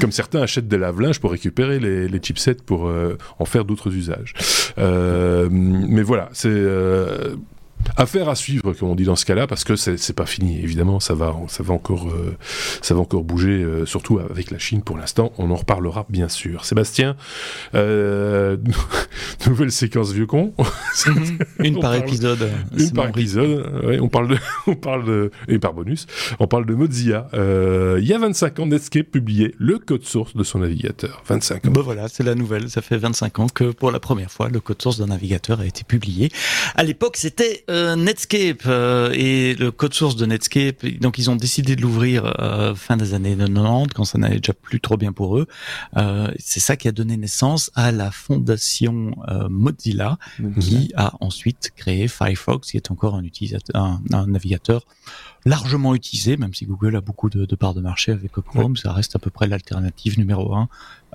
comme 0.00 0.12
certains 0.12 0.42
achètent 0.42 0.68
des 0.68 0.78
lave-linges 0.78 1.20
pour 1.20 1.30
récupérer 1.30 1.78
les, 1.78 2.08
les 2.08 2.18
chipsets 2.20 2.54
pour 2.54 2.86
euh, 2.86 3.16
en 3.38 3.44
faire 3.44 3.64
d'autres 3.64 3.94
usages. 3.94 4.34
mais 4.76 6.02
voilà, 6.02 6.28
c'est 6.32 6.50
Affaire 7.96 8.28
à 8.28 8.34
suivre, 8.34 8.72
comme 8.72 8.90
on 8.90 8.94
dit 8.94 9.04
dans 9.04 9.16
ce 9.16 9.24
cas-là, 9.24 9.46
parce 9.46 9.64
que 9.64 9.74
c'est 9.76 10.12
pas 10.12 10.26
fini. 10.26 10.60
Évidemment, 10.62 11.00
ça 11.00 11.14
va, 11.14 11.34
ça 11.48 11.62
va 11.62 11.74
encore, 11.74 12.08
euh, 12.08 12.36
ça 12.82 12.94
va 12.94 13.00
encore 13.00 13.24
bouger, 13.24 13.62
euh, 13.62 13.84
surtout 13.84 14.18
avec 14.18 14.50
la 14.50 14.58
Chine 14.58 14.82
pour 14.82 14.96
l'instant. 14.96 15.32
On 15.38 15.50
en 15.50 15.56
reparlera 15.56 16.06
bien 16.08 16.28
sûr. 16.28 16.64
Sébastien, 16.64 17.16
euh, 17.74 18.56
nouvelle 19.46 19.72
séquence 19.72 20.12
vieux 20.12 20.26
con. 20.26 20.52
Mhm. 21.06 21.38
une 21.64 21.80
par 21.80 21.94
épisode. 21.94 22.50
Une 22.76 22.90
par 22.92 23.08
épisode. 23.08 23.84
Ouais, 23.84 24.00
on 24.00 24.08
parle 24.08 24.28
de, 24.28 24.36
on 24.66 24.74
parle 24.74 25.06
de, 25.06 25.30
et 25.48 25.58
par 25.58 25.72
bonus, 25.72 26.06
on 26.38 26.46
parle 26.46 26.66
de 26.66 26.74
Mozilla. 26.74 27.28
il 27.32 28.04
y 28.04 28.12
a 28.12 28.18
25 28.18 28.58
ans, 28.58 28.66
Netscape 28.66 29.06
publiait 29.06 29.54
le 29.58 29.78
code 29.78 30.04
source 30.04 30.36
de 30.36 30.42
son 30.42 30.58
navigateur. 30.58 31.22
25 31.26 31.66
ans. 31.66 31.70
Ben 31.70 31.80
voilà, 31.80 32.08
c'est 32.08 32.22
la 32.22 32.34
nouvelle. 32.34 32.68
Ça 32.68 32.82
fait 32.82 32.98
25 32.98 33.38
ans 33.38 33.46
que 33.48 33.70
pour 33.72 33.90
la 33.90 34.00
première 34.00 34.30
fois, 34.30 34.48
le 34.48 34.60
code 34.60 34.82
source 34.82 34.98
d'un 34.98 35.06
navigateur 35.06 35.60
a 35.60 35.66
été 35.66 35.84
publié. 35.84 36.30
À 36.74 36.82
l'époque, 36.82 37.16
c'était 37.16 37.64
euh, 37.70 37.96
Netscape 37.96 38.62
euh, 38.66 39.10
et 39.12 39.54
le 39.54 39.70
code 39.70 39.94
source 39.94 40.16
de 40.16 40.26
Netscape, 40.26 40.84
donc 41.00 41.18
ils 41.18 41.30
ont 41.30 41.36
décidé 41.36 41.76
de 41.76 41.82
l'ouvrir 41.82 42.34
euh, 42.40 42.74
fin 42.74 42.96
des 42.96 43.14
années 43.14 43.36
90 43.36 43.92
quand 43.94 44.04
ça 44.04 44.18
n'allait 44.18 44.38
déjà 44.38 44.52
plus 44.52 44.80
trop 44.80 44.96
bien 44.96 45.12
pour 45.12 45.38
eux. 45.38 45.46
c'est 46.38 46.60
ça 46.60 46.76
qui 46.76 46.88
a 46.88 46.92
donné 46.92 47.16
naissance 47.16 47.70
à 47.74 47.92
la 47.92 48.10
fondation 48.10 49.09
Mozilla, 49.48 50.18
qui 50.60 50.92
a 50.96 51.12
ensuite 51.20 51.72
créé 51.76 52.08
Firefox, 52.08 52.70
qui 52.70 52.76
est 52.76 52.90
encore 52.90 53.14
un 53.14 53.22
utilisateur, 53.22 54.00
un 54.12 54.26
navigateur 54.26 54.84
largement 55.44 55.94
utilisé, 55.94 56.36
même 56.36 56.54
si 56.54 56.66
Google 56.66 56.96
a 56.96 57.00
beaucoup 57.00 57.30
de, 57.30 57.44
de 57.44 57.56
parts 57.56 57.74
de 57.74 57.80
marché 57.80 58.12
avec 58.12 58.32
Chrome, 58.32 58.76
ça 58.76 58.92
reste 58.92 59.16
à 59.16 59.18
peu 59.18 59.30
près 59.30 59.46
l'alternative 59.46 60.18
numéro 60.18 60.54
un 60.54 60.68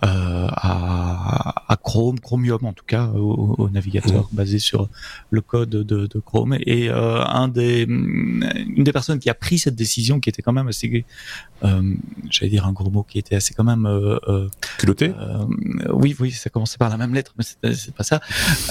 euh, 0.03 0.47
à, 0.51 1.71
à, 1.71 1.77
Chrome, 1.77 2.19
Chromium 2.19 2.65
en 2.65 2.73
tout 2.73 2.83
cas, 2.85 3.07
au, 3.07 3.69
navigateur 3.69 4.27
basé 4.33 4.59
sur 4.59 4.89
le 5.29 5.39
code 5.41 5.69
de, 5.69 5.83
de 5.83 6.19
Chrome. 6.19 6.57
Et 6.59 6.89
euh, 6.89 7.23
un 7.23 7.47
des, 7.47 7.83
une 7.83 8.83
des 8.83 8.91
personnes 8.91 9.19
qui 9.19 9.29
a 9.29 9.33
pris 9.33 9.57
cette 9.57 9.75
décision, 9.75 10.19
qui 10.19 10.29
était 10.29 10.41
quand 10.41 10.51
même 10.51 10.67
assez, 10.67 11.05
euh, 11.63 11.93
j'allais 12.29 12.49
dire 12.49 12.65
un 12.65 12.73
gros 12.73 12.89
mot, 12.89 13.03
qui 13.03 13.19
était 13.19 13.35
assez 13.35 13.53
quand 13.53 13.63
même 13.63 13.85
euh, 13.85 14.17
euh 14.27 14.49
culotté. 14.77 15.13
Euh, 15.17 15.45
oui, 15.91 16.15
oui, 16.19 16.31
ça 16.31 16.49
commençait 16.49 16.77
par 16.77 16.89
la 16.89 16.97
même 16.97 17.13
lettre, 17.13 17.33
mais 17.37 17.73
c'est 17.73 17.95
pas 17.95 18.03
ça. 18.03 18.19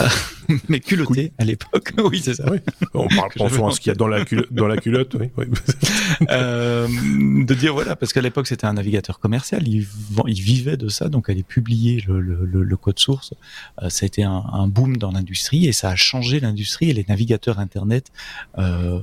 mais 0.69 0.81
culotté 0.81 1.33
à 1.39 1.45
l'époque. 1.45 1.93
oui, 2.05 2.21
c'est 2.23 2.35
ça. 2.35 2.51
Oui. 2.51 2.59
On 2.93 3.09
parle, 3.09 3.31
pensons 3.37 3.67
à 3.67 3.71
ce 3.71 3.81
qu'il 3.81 3.91
y 3.91 3.93
a 3.93 3.95
dans 3.95 4.09
la, 4.09 4.25
culotte, 4.25 4.53
dans 4.53 4.67
la 4.67 4.77
culotte. 4.77 5.15
Oui. 5.19 5.31
oui. 5.37 5.44
de 6.21 7.55
dire 7.55 7.75
voilà, 7.75 7.97
parce 7.97 8.13
qu'à 8.13 8.21
l'époque 8.21 8.47
c'était 8.47 8.67
un 8.67 8.75
navigateur 8.75 9.19
commercial, 9.19 9.67
il, 9.67 9.87
vivait 10.27 10.77
de 10.77 10.89
ça 10.89 11.09
donc 11.09 11.27
elle 11.29 11.39
est 11.39 11.47
publiée 11.47 12.03
le, 12.07 12.77
code 12.77 12.99
source. 12.99 13.35
Euh, 13.83 13.89
ça 13.89 14.05
a 14.05 14.07
été 14.07 14.23
un, 14.23 14.69
boom 14.69 14.97
dans 14.97 15.11
l'industrie 15.11 15.67
et 15.67 15.73
ça 15.73 15.91
a 15.91 15.97
changé 15.97 16.41
l'industrie 16.41 16.91
et 16.91 16.93
les 16.93 17.05
navigateurs 17.09 17.59
Internet. 17.59 18.11
Euh, 18.59 19.01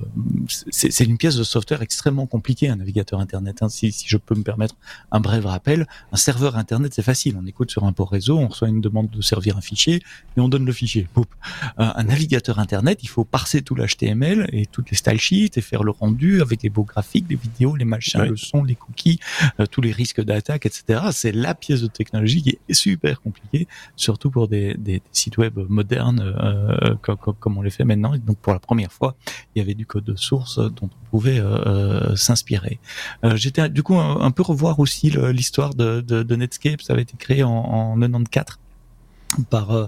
c'est 0.47 1.03
une 1.05 1.17
pièce 1.17 1.35
de 1.35 1.43
software 1.43 1.81
extrêmement 1.81 2.25
compliquée, 2.25 2.69
un 2.69 2.75
navigateur 2.75 3.19
Internet. 3.19 3.61
Hein. 3.61 3.69
Si, 3.69 3.95
je 4.05 4.17
peux 4.17 4.35
me 4.35 4.43
permettre 4.43 4.75
un 5.11 5.19
bref 5.19 5.45
rappel, 5.45 5.87
un 6.11 6.17
serveur 6.17 6.57
Internet 6.57 6.93
c'est 6.93 7.01
facile. 7.01 7.37
On 7.41 7.45
écoute 7.45 7.71
sur 7.71 7.85
un 7.85 7.93
port 7.93 8.11
réseau, 8.11 8.37
on 8.37 8.47
reçoit 8.47 8.67
une 8.67 8.81
demande 8.81 9.09
de 9.09 9.21
servir 9.21 9.57
un 9.57 9.61
fichier 9.61 10.01
et 10.37 10.39
on 10.39 10.49
donne 10.49 10.65
le 10.65 10.73
fichier. 10.73 11.07
Euh, 11.17 11.23
un 11.77 12.03
navigateur 12.03 12.59
Internet, 12.59 12.99
il 13.03 13.09
faut 13.09 13.23
parser 13.23 13.61
tout 13.61 13.75
l'HTML 13.75 14.49
et 14.51 14.65
toutes 14.65 14.91
les 14.91 14.97
style 14.97 15.19
sheets 15.19 15.57
et 15.57 15.61
faire 15.61 15.83
le 15.83 15.91
rendu 15.91 16.30
avec 16.39 16.63
les 16.63 16.69
beaux 16.69 16.83
graphiques, 16.83 17.25
les 17.29 17.35
vidéos, 17.35 17.75
les 17.75 17.85
machins, 17.85 18.21
le 18.21 18.37
son, 18.37 18.63
les 18.63 18.75
cookies, 18.75 19.19
euh, 19.59 19.65
tous 19.65 19.81
les 19.81 19.91
risques 19.91 20.21
d'attaque, 20.21 20.65
etc. 20.65 21.01
C'est 21.11 21.31
la 21.31 21.55
pièce 21.55 21.81
de 21.81 21.87
technologie 21.87 22.41
qui 22.41 22.49
est 22.69 22.73
super 22.73 23.21
compliquée, 23.21 23.67
surtout 23.95 24.29
pour 24.29 24.47
des, 24.47 24.75
des, 24.75 25.01
sites 25.11 25.37
web 25.37 25.59
modernes 25.67 26.21
euh, 26.21 26.95
comme, 27.01 27.17
comme, 27.17 27.57
on 27.57 27.61
les 27.61 27.69
fait 27.69 27.83
maintenant. 27.83 28.15
donc 28.17 28.37
pour 28.37 28.53
la 28.53 28.59
première 28.59 28.91
fois, 28.91 29.15
il 29.55 29.59
y 29.59 29.61
avait 29.61 29.73
du 29.73 29.85
code 29.85 30.03
de 30.03 30.15
source 30.15 30.59
dont 30.59 30.89
on 30.89 31.09
pouvait 31.09 31.39
euh, 31.39 32.15
s'inspirer. 32.15 32.79
J'étais 33.35 33.67
du 33.69 33.83
coup 33.83 33.97
un, 33.97 34.31
peu 34.31 34.43
revoir 34.43 34.79
aussi 34.79 35.11
l'histoire 35.33 35.73
de, 35.73 36.01
de, 36.01 36.23
de, 36.23 36.35
Netscape. 36.35 36.81
Ça 36.81 36.93
avait 36.93 37.01
été 37.01 37.15
créé 37.17 37.43
en, 37.43 37.51
en 37.51 37.97
94 38.23 38.60
par 39.49 39.71
euh, 39.71 39.87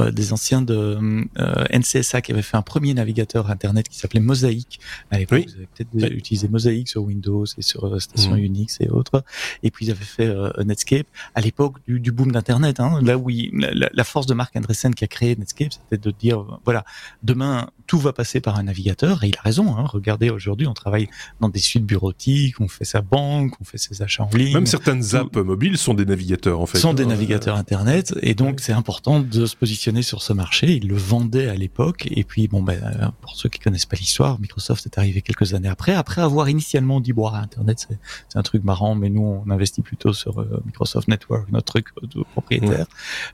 euh, 0.00 0.10
des 0.10 0.32
anciens 0.32 0.62
de 0.62 1.24
euh, 1.38 1.64
NCSA 1.72 2.22
qui 2.22 2.32
avaient 2.32 2.42
fait 2.42 2.56
un 2.56 2.62
premier 2.62 2.94
navigateur 2.94 3.50
internet 3.50 3.88
qui 3.88 3.98
s'appelait 3.98 4.20
Mosaic. 4.20 4.80
À 5.10 5.18
l'époque, 5.18 5.46
vous 5.46 5.54
avez 5.54 5.68
peut-être 5.74 6.12
utilisé 6.12 6.48
Mosaic 6.48 6.88
sur 6.88 7.02
Windows 7.02 7.44
et 7.44 7.62
sur 7.62 8.00
station 8.00 8.32
mhm. 8.32 8.44
Unix 8.44 8.80
et 8.80 8.88
autres. 8.88 9.24
Et 9.62 9.70
puis 9.70 9.86
ils 9.86 9.90
avaient 9.90 10.04
fait 10.04 10.34
Netscape 10.64 11.06
à 11.34 11.40
l'époque 11.40 11.76
du, 11.86 12.00
du, 12.00 12.12
boom 12.12 12.32
d'internet. 12.32 12.80
Hein, 12.80 13.00
là 13.02 13.18
où 13.18 13.28
la, 13.28 13.88
la, 13.92 14.04
force 14.04 14.26
de 14.26 14.34
Mark 14.34 14.54
Andreessen 14.56 14.94
qui 14.94 15.04
a 15.04 15.06
créé 15.06 15.36
Netscape, 15.36 15.72
c'était 15.72 16.02
de 16.02 16.14
dire 16.16 16.44
voilà, 16.64 16.84
demain 17.22 17.70
tout 17.86 17.98
va 17.98 18.12
passer 18.12 18.40
par 18.40 18.56
un 18.58 18.64
navigateur. 18.64 19.24
Et 19.24 19.28
il 19.28 19.36
a 19.36 19.42
raison. 19.42 19.76
Hein, 19.76 19.84
regardez, 19.86 20.30
aujourd'hui, 20.30 20.66
on 20.66 20.74
travaille 20.74 21.08
dans 21.40 21.48
des 21.48 21.58
suites 21.58 21.84
bureautiques, 21.84 22.60
on 22.60 22.68
fait 22.68 22.84
sa 22.84 23.02
banque, 23.02 23.54
on 23.60 23.64
fait 23.64 23.78
ses 23.78 24.02
achats 24.02 24.24
en 24.24 24.36
ligne. 24.36 24.54
Même 24.54 24.66
certaines 24.66 25.14
apps 25.14 25.36
mobiles 25.36 25.78
sont 25.78 25.94
des 25.94 26.06
navigateurs 26.06 26.60
en 26.60 26.66
fait. 26.66 26.78
Sont 26.78 26.94
des 26.94 27.06
navigateurs 27.06 27.56
internet. 27.56 28.14
Et 28.22 28.34
donc 28.34 28.60
c'est 28.60 28.72
important 28.84 29.20
de 29.20 29.46
se 29.46 29.56
positionner 29.56 30.02
sur 30.02 30.20
ce 30.20 30.34
marché. 30.34 30.76
Il 30.76 30.88
le 30.88 30.96
vendait 30.96 31.48
à 31.48 31.54
l'époque. 31.54 32.06
Et 32.10 32.22
puis, 32.22 32.48
bon, 32.48 32.62
ben, 32.62 33.12
pour 33.22 33.34
ceux 33.34 33.48
qui 33.48 33.58
connaissent 33.58 33.86
pas 33.86 33.96
l'histoire, 33.96 34.38
Microsoft 34.40 34.84
est 34.84 34.98
arrivé 34.98 35.22
quelques 35.22 35.54
années 35.54 35.70
après. 35.70 35.94
Après 35.94 36.20
avoir 36.20 36.50
initialement 36.50 37.00
dit, 37.00 37.14
bon, 37.14 37.28
Internet, 37.28 37.88
c'est 38.28 38.38
un 38.38 38.42
truc 38.42 38.62
marrant, 38.62 38.94
mais 38.94 39.08
nous, 39.08 39.22
on 39.22 39.50
investit 39.50 39.80
plutôt 39.80 40.12
sur 40.12 40.38
euh, 40.38 40.62
Microsoft 40.66 41.08
Network, 41.08 41.50
notre 41.50 41.64
truc 41.64 41.86
de 42.02 42.24
propriétaire. 42.32 42.84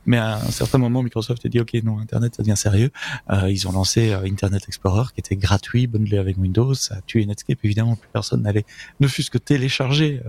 Mais 0.06 0.18
à 0.18 0.36
un 0.36 0.52
certain 0.52 0.78
moment, 0.78 1.02
Microsoft 1.02 1.44
a 1.44 1.48
dit, 1.48 1.58
OK, 1.58 1.74
non, 1.82 1.98
Internet, 1.98 2.36
ça 2.36 2.44
devient 2.44 2.56
sérieux. 2.56 2.92
Euh, 3.30 3.50
ils 3.50 3.66
ont 3.66 3.72
lancé 3.72 4.12
euh, 4.12 4.22
Internet 4.26 4.62
Explorer, 4.68 5.08
qui 5.12 5.18
était 5.18 5.34
gratuit, 5.34 5.88
bundlé 5.88 6.16
avec 6.16 6.38
Windows. 6.38 6.74
Ça 6.74 6.94
a 6.94 7.00
tué 7.00 7.26
Netscape. 7.26 7.58
Évidemment, 7.64 7.96
plus 7.96 8.08
personne 8.12 8.42
n'allait, 8.42 8.66
ne 9.00 9.08
fût-ce 9.08 9.32
que 9.32 9.38
télécharger 9.38 10.20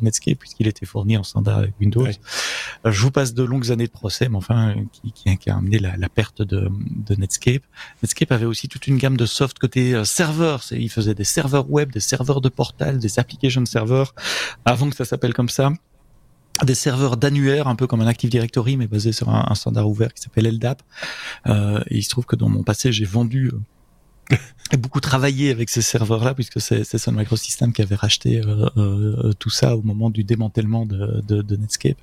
Netscape, 0.00 0.38
puisqu'il 0.38 0.68
était 0.68 0.86
fourni 0.86 1.16
en 1.16 1.24
standard 1.24 1.58
avec 1.58 1.72
Windows. 1.80 2.06
je 2.84 3.02
vous 3.02 3.10
passe 3.10 3.34
de 3.34 3.42
longues 3.42 3.72
années 3.72 3.86
de 3.86 3.90
procès, 3.90 4.28
mais 4.28 4.36
enfin, 4.36 4.59
qui, 5.14 5.50
a 5.50 5.56
amené 5.56 5.78
la, 5.78 6.08
perte 6.08 6.42
de, 6.42 6.70
Netscape. 7.16 7.62
Netscape 8.02 8.32
avait 8.32 8.46
aussi 8.46 8.68
toute 8.68 8.86
une 8.86 8.96
gamme 8.96 9.16
de 9.16 9.26
soft 9.26 9.58
côté 9.58 9.94
euh, 9.94 10.04
serveur. 10.04 10.62
Il 10.70 10.90
faisait 10.90 11.14
des 11.14 11.24
serveurs 11.24 11.70
web, 11.70 11.92
des 11.92 12.00
serveurs 12.00 12.40
de 12.40 12.48
portal, 12.48 12.98
des 12.98 13.18
application 13.18 13.64
servers, 13.66 14.14
avant 14.64 14.90
que 14.90 14.96
ça 14.96 15.04
s'appelle 15.04 15.34
comme 15.34 15.48
ça 15.48 15.72
des 16.64 16.74
serveurs 16.74 17.16
d'annuaire, 17.16 17.68
un 17.68 17.76
peu 17.76 17.86
comme 17.86 18.00
un 18.00 18.06
Active 18.06 18.28
Directory, 18.30 18.76
mais 18.76 18.86
basé 18.86 19.12
sur 19.12 19.30
un, 19.30 19.46
un 19.48 19.54
standard 19.54 19.88
ouvert 19.88 20.12
qui 20.12 20.22
s'appelle 20.22 20.46
LDAP. 20.46 20.82
Euh, 21.46 21.80
et 21.88 21.98
il 21.98 22.02
se 22.02 22.10
trouve 22.10 22.26
que 22.26 22.36
dans 22.36 22.48
mon 22.48 22.62
passé, 22.62 22.92
j'ai 22.92 23.04
vendu 23.04 23.46
euh, 23.46 23.60
beaucoup 24.76 25.00
travaillé 25.00 25.50
avec 25.50 25.68
ces 25.68 25.82
serveurs-là, 25.82 26.34
puisque 26.34 26.60
c'est 26.60 26.84
Sun 26.84 27.16
Microsystems 27.16 27.72
qui 27.72 27.82
avait 27.82 27.94
racheté 27.94 28.40
euh, 28.40 28.68
euh, 28.76 29.32
tout 29.38 29.50
ça 29.50 29.76
au 29.76 29.82
moment 29.82 30.10
du 30.10 30.24
démantèlement 30.24 30.86
de, 30.86 31.22
de, 31.26 31.42
de 31.42 31.56
Netscape. 31.56 31.96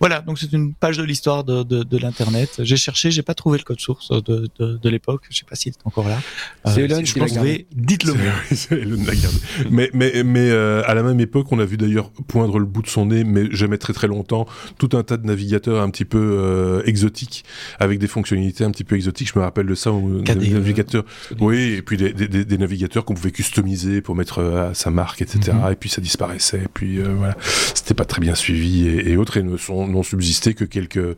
Voilà, 0.00 0.20
donc 0.20 0.38
c'est 0.38 0.52
une 0.52 0.74
page 0.74 0.98
de 0.98 1.02
l'histoire 1.02 1.44
de, 1.44 1.62
de, 1.62 1.98
l'Internet. 1.98 2.60
J'ai 2.60 2.76
cherché, 2.76 3.10
j'ai 3.10 3.22
pas 3.22 3.34
trouvé 3.34 3.58
le 3.58 3.64
code 3.64 3.80
source 3.80 4.10
de, 4.10 4.48
de, 4.58 4.88
l'époque. 4.88 5.24
Je 5.30 5.38
sais 5.38 5.44
pas 5.48 5.56
s'il 5.56 5.72
est 5.72 5.78
encore 5.84 6.08
là. 6.08 6.20
Euh, 6.66 6.70
c'est 6.74 6.82
Elon 6.82 7.02
qui 7.02 7.18
l'a 7.18 7.26
gardé. 7.26 7.66
Dites-le 7.72 8.14
moi. 8.14 8.32
Elon 8.70 9.02
l'a 9.04 9.14
gardé. 9.14 9.38
mais 9.70 9.90
mais, 9.92 10.22
mais 10.22 10.50
à 10.50 10.94
la 10.94 11.02
même 11.02 11.20
époque, 11.20 11.50
on 11.52 11.58
a 11.58 11.64
vu 11.64 11.76
d'ailleurs 11.76 12.10
poindre 12.28 12.58
le 12.58 12.66
bout 12.66 12.82
de 12.82 12.88
son 12.88 13.06
nez, 13.06 13.24
mais 13.24 13.50
jamais 13.50 13.78
très 13.78 13.92
très 13.92 14.08
longtemps, 14.08 14.46
tout 14.78 14.90
un 14.92 15.02
tas 15.02 15.16
de 15.16 15.26
navigateurs 15.26 15.82
un 15.82 15.90
petit 15.90 16.04
peu 16.04 16.82
exotiques, 16.86 17.44
avec 17.78 17.98
des 17.98 18.08
fonctionnalités 18.08 18.64
un 18.64 18.70
petit 18.70 18.84
peu 18.84 18.96
exotiques. 18.96 19.30
Je 19.32 19.38
me 19.38 19.44
rappelle 19.44 19.66
de 19.66 19.74
ça, 19.74 19.90
des 20.24 20.50
navigateurs. 20.50 21.04
Oui, 21.38 21.69
et 21.74 21.82
puis 21.82 21.96
des 21.96 22.12
des, 22.12 22.58
navigateurs 22.58 23.04
qu'on 23.04 23.14
pouvait 23.14 23.30
customiser 23.30 24.00
pour 24.00 24.14
mettre 24.14 24.38
euh, 24.38 24.70
à 24.70 24.74
sa 24.74 24.90
marque, 24.90 25.22
etc. 25.22 25.52
Mhm. 25.52 25.72
Et 25.72 25.76
puis 25.76 25.88
ça 25.88 26.00
disparaissait. 26.00 26.62
Et 26.64 26.68
puis 26.72 26.98
euh, 26.98 27.14
voilà, 27.16 27.36
c'était 27.74 27.94
pas 27.94 28.04
très 28.04 28.20
bien 28.20 28.34
suivi 28.34 28.88
et, 28.88 29.16
autres 29.16 29.36
et 29.36 29.42
ne 29.42 29.56
sont 29.56 29.86
n'ont 29.86 30.02
subsisté 30.02 30.54
que 30.54 30.64
quelques 30.64 31.16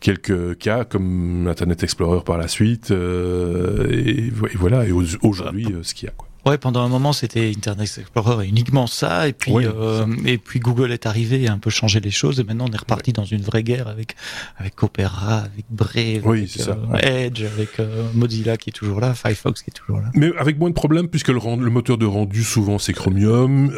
quelques 0.00 0.58
cas 0.58 0.84
comme 0.84 1.46
Internet 1.48 1.82
Explorer 1.82 2.22
par 2.24 2.38
la 2.38 2.48
suite. 2.48 2.90
Euh, 2.90 3.90
et, 3.90 4.30
voilà. 4.54 4.86
Et 4.86 4.92
aujourd'hui, 4.92 5.68
ce 5.82 5.94
qu'il 5.94 6.06
y 6.06 6.08
a 6.08 6.12
quoi. 6.12 6.28
Ouais, 6.44 6.58
pendant 6.58 6.80
un 6.80 6.88
moment, 6.88 7.12
c'était 7.12 7.52
Internet 7.56 7.88
Explorer 7.98 8.48
uniquement 8.48 8.88
ça, 8.88 9.28
et 9.28 9.32
puis 9.32 9.52
euh, 9.56 10.06
et 10.24 10.38
puis 10.38 10.58
Google 10.58 10.90
est 10.90 11.06
arrivé 11.06 11.42
et 11.42 11.48
a 11.48 11.52
un 11.52 11.58
peu 11.58 11.70
changé 11.70 12.00
les 12.00 12.10
choses, 12.10 12.40
et 12.40 12.44
maintenant 12.44 12.66
on 12.68 12.72
est 12.72 12.80
reparti 12.80 13.12
dans 13.12 13.24
une 13.24 13.42
vraie 13.42 13.62
guerre 13.62 13.86
avec 13.86 14.16
avec 14.58 14.82
Opera, 14.82 15.38
avec 15.38 15.66
Brave, 15.70 16.26
avec 16.26 16.50
euh, 16.66 16.96
Edge, 17.00 17.44
avec 17.44 17.78
euh, 17.78 18.08
Mozilla 18.14 18.56
qui 18.56 18.70
est 18.70 18.72
toujours 18.72 18.98
là, 18.98 19.14
Firefox 19.14 19.62
qui 19.62 19.70
est 19.70 19.72
toujours 19.72 20.00
là. 20.00 20.08
Mais 20.14 20.32
avec 20.36 20.58
moins 20.58 20.70
de 20.70 20.74
problèmes 20.74 21.06
puisque 21.06 21.28
le, 21.28 21.38
le 21.38 21.70
moteur 21.70 21.96
de 21.96 22.06
rendu 22.06 22.42
souvent 22.42 22.78
c'est 22.80 22.92
Chromium, 22.92 23.68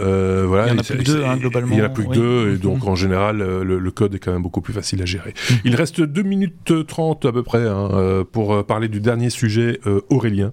voilà. 0.47 0.69
Il 0.69 0.71
y 0.71 0.75
en 0.75 0.79
a 0.79 0.83
plus 0.83 0.99
que 0.99 1.05
deux 1.05 1.25
hein, 1.25 1.37
globalement. 1.37 1.75
Il 1.75 1.79
y 1.79 1.83
en 1.83 1.87
a 1.87 1.91
plus 1.91 2.07
que 2.07 2.15
deux, 2.15 2.55
et 2.55 2.57
donc 2.57 2.83
mhm. 2.83 2.89
en 2.89 2.95
général 2.95 3.39
le, 3.39 3.91
code 3.91 4.15
est 4.15 4.19
quand 4.19 4.33
même 4.33 4.43
beaucoup 4.43 4.63
plus 4.63 4.73
facile 4.73 5.03
à 5.03 5.05
gérer. 5.05 5.35
Mhm. 5.51 5.57
Il 5.67 5.77
reste 5.77 6.01
2 6.01 6.23
minutes 6.23 6.73
30 6.87 7.27
à 7.27 7.33
peu 7.33 7.43
près 7.43 7.69
hein, 7.69 8.25
pour 8.33 8.65
parler 8.65 8.89
du 8.89 9.01
dernier 9.01 9.29
sujet 9.29 9.79
Aurélien 10.09 10.53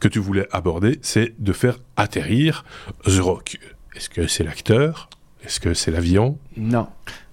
que 0.00 0.08
tu 0.08 0.18
voulais 0.18 0.48
aborder, 0.52 0.98
c'est 1.02 1.34
de 1.38 1.52
faire 1.52 1.78
atterrir 1.96 2.64
The 3.04 3.18
Rock. 3.20 3.58
Est-ce 3.94 4.08
que 4.08 4.26
c'est 4.26 4.44
l'acteur? 4.44 5.08
Est-ce 5.44 5.60
que 5.60 5.74
c'est 5.74 5.90
l'avion? 5.90 6.38
Non, 6.56 6.86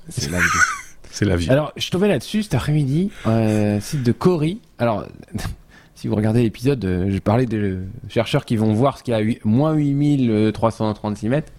c'est 0.09 0.31
l'avion. 0.31 0.47
c'est 1.11 1.25
l'avion. 1.25 1.51
Alors, 1.51 1.71
je 1.77 1.89
tombais 1.89 2.07
là-dessus 2.07 2.43
cet 2.43 2.55
après-midi, 2.55 3.11
euh, 3.27 3.79
site 3.79 4.03
de 4.03 4.11
Cory. 4.11 4.59
Alors, 4.77 5.05
si 5.95 6.07
vous 6.07 6.15
regardez 6.15 6.41
l'épisode, 6.41 6.83
euh, 6.85 7.09
je 7.09 7.17
parlais 7.19 7.45
des 7.45 7.77
chercheurs 8.07 8.45
qui 8.45 8.55
vont 8.55 8.73
voir 8.73 8.97
ce 8.97 9.03
qu'il 9.03 9.13
y 9.13 9.17
a, 9.17 9.19
8, 9.19 9.45
moins 9.45 9.73
8336 9.73 11.29
mètres. 11.29 11.51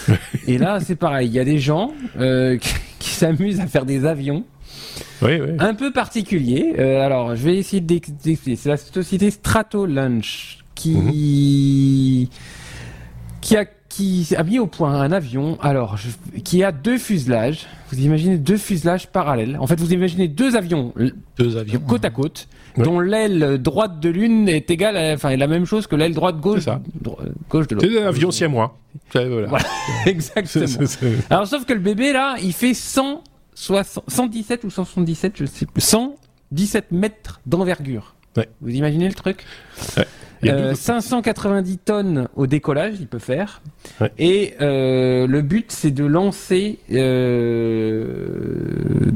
Et 0.46 0.58
là, 0.58 0.80
c'est 0.80 0.96
pareil, 0.96 1.28
il 1.28 1.34
y 1.34 1.40
a 1.40 1.44
des 1.44 1.58
gens 1.58 1.92
euh, 2.18 2.58
qui 2.98 3.10
s'amusent 3.10 3.60
à 3.60 3.66
faire 3.66 3.84
des 3.84 4.06
avions 4.06 4.44
un 5.22 5.74
peu 5.74 5.92
particulier. 5.92 6.74
Euh, 6.78 7.04
alors, 7.04 7.34
je 7.36 7.42
vais 7.42 7.56
essayer 7.56 7.80
d'expliquer. 7.80 8.56
C'est 8.56 8.68
la 8.68 8.76
société 8.76 9.30
Strato 9.30 9.86
Lunch 9.86 10.58
qui 10.74 10.94
mhm. 10.94 12.28
qui 13.40 13.56
a 13.56 13.64
qui 13.88 14.28
a 14.36 14.44
mis 14.44 14.58
au 14.58 14.66
point 14.66 15.00
un 15.00 15.10
avion. 15.10 15.58
Alors, 15.60 15.96
qui 16.44 16.62
a 16.62 16.70
deux 16.70 16.98
fuselages. 16.98 17.66
Vous 17.90 17.98
imaginez 18.00 18.36
deux 18.36 18.56
fuselages 18.56 19.08
parallèles. 19.08 19.56
En 19.58 19.66
fait, 19.66 19.80
vous 19.80 19.92
imaginez 19.92 20.28
deux 20.28 20.56
avions, 20.56 20.92
deux 21.36 21.56
avions 21.56 21.80
côte 21.80 22.04
à 22.04 22.10
côte, 22.10 22.48
dont 22.76 23.00
l'aile 23.00 23.58
droite 23.58 23.98
de 23.98 24.08
l'une 24.10 24.48
est 24.48 24.70
égale, 24.70 24.96
à, 24.96 25.14
enfin, 25.14 25.30
est 25.30 25.36
la 25.36 25.46
même 25.46 25.64
chose 25.64 25.86
que 25.86 25.96
l'aile 25.96 26.14
droite 26.14 26.38
gauche, 26.38 26.64
ça. 26.64 26.80
gauche 27.48 27.66
de 27.66 27.74
l'autre. 27.74 27.88
C'est 27.90 28.02
un 28.02 28.06
avion 28.06 28.30
siamois. 28.30 28.78
Voilà. 29.12 29.46
voilà. 29.46 29.64
Exactement. 30.06 30.86
Alors, 31.30 31.46
sauf 31.46 31.64
que 31.64 31.72
le 31.72 31.80
bébé 31.80 32.12
là, 32.12 32.36
il 32.42 32.52
fait 32.52 32.74
100 32.74 33.24
117 33.58 34.64
ou 34.64 34.70
177, 34.70 35.32
je 35.36 35.44
sais 35.44 35.66
plus, 35.66 35.80
117 35.80 36.92
mètres 36.92 37.40
d'envergure. 37.46 38.14
Vous 38.60 38.70
imaginez 38.70 39.08
le 39.08 39.14
truc 39.14 39.44
590 40.42 41.72
euh, 41.72 41.76
tonnes 41.84 42.28
au 42.36 42.46
décollage, 42.46 42.94
il 43.00 43.08
peut 43.08 43.18
faire. 43.18 43.60
Et 44.18 44.54
euh, 44.60 45.26
le 45.26 45.42
but, 45.42 45.72
c'est 45.72 45.90
de 45.90 46.04
lancer, 46.04 46.78
euh, 46.92 49.10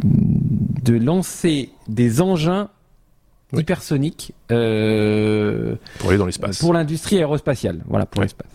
de 0.82 0.94
lancer 0.94 1.70
des 1.86 2.20
engins 2.20 2.70
hypersoniques 3.56 4.32
pour 4.48 4.56
aller 4.56 6.18
dans 6.18 6.26
l'espace. 6.26 6.58
Pour 6.58 6.72
l'industrie 6.72 7.18
aérospatiale, 7.18 7.82
voilà, 7.86 8.06
pour 8.06 8.22
l'espace. 8.22 8.48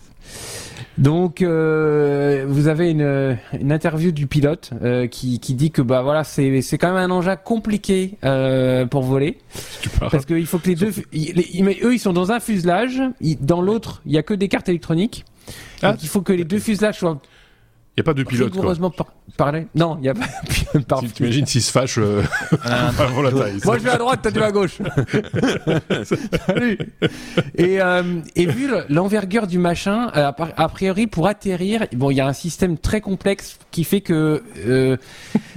Donc, 0.98 1.42
euh, 1.42 2.46
vous 2.48 2.68
avez 2.68 2.90
une, 2.90 3.38
une, 3.60 3.72
interview 3.72 4.12
du 4.12 4.26
pilote 4.26 4.72
euh, 4.82 5.06
qui, 5.08 5.40
qui, 5.40 5.54
dit 5.54 5.70
que 5.70 5.84
bah 5.84 6.02
voilà, 6.02 6.24
c'est 6.24 6.62
c'est 6.62 6.80
quand 6.80 6.88
même 6.88 7.12
un 7.12 7.14
engin 7.14 7.36
compliqué 7.36 8.18
euh, 8.24 8.88
pour 8.88 9.04
voler, 9.04 9.38
parce 10.00 10.26
qu'il 10.26 10.48
faut 10.48 10.58
que 10.58 10.70
les 10.70 10.76
deux, 10.76 10.90
eux 10.90 11.94
ils 11.94 12.00
sont 12.00 12.14
dans 12.14 12.32
un 12.32 12.40
fuselage, 12.40 13.02
dans 13.42 13.62
l'autre 13.62 14.02
il 14.08 14.14
y 14.14 14.18
a 14.18 14.24
que 14.24 14.34
des 14.34 14.48
cartes 14.48 14.70
électroniques, 14.70 15.26
ah. 15.84 15.92
donc 15.92 16.04
il 16.04 16.10
faut 16.10 16.22
que 16.22 16.34
les 16.34 16.46
deux 16.46 16.60
fuselages 16.60 16.98
soient 16.98 17.20
il 17.96 18.02
n'y 18.02 18.02
a 18.02 18.04
pas 18.04 18.14
de 18.14 18.24
pilote. 18.24 18.54
Heureusement 18.56 18.92
parler. 19.36 19.68
Non, 19.76 19.98
il 19.98 20.02
n'y 20.02 20.10
a 20.10 20.14
pas 20.14 20.28
pilote. 20.50 20.94
Si, 21.02 21.12
T'imagines 21.14 21.46
s'il 21.46 21.62
se 21.62 21.72
fâche 21.72 21.98
euh, 21.98 22.24
ah, 22.64 22.92
la 23.24 23.32
taille. 23.32 23.60
Moi, 23.64 23.78
je 23.78 23.84
vais 23.84 23.90
à 23.90 23.98
droite, 23.98 24.22
toi, 24.22 24.32
tu 24.32 24.40
vas 24.40 24.46
à 24.46 24.52
gauche. 24.52 24.78
Salut. 26.48 26.78
Et, 27.56 27.82
euh, 27.82 28.22
et 28.36 28.46
vu 28.46 28.70
l'envergure 28.90 29.48
du 29.48 29.58
machin, 29.58 30.12
euh, 30.16 30.32
a 30.38 30.70
priori, 30.70 31.08
pour 31.08 31.28
atterrir, 31.28 31.86
bon, 31.94 32.12
il 32.12 32.16
y 32.16 32.22
a 32.22 32.28
un 32.28 32.34
système 32.34 32.78
très 32.78 33.02
complexe 33.02 33.58
qui 33.72 33.84
fait 33.84 34.02
que 34.02 34.44
euh, 34.66 34.98